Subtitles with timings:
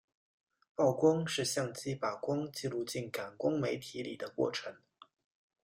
[0.75, 4.75] 曝光是相机把光记录进感光媒体里的过程。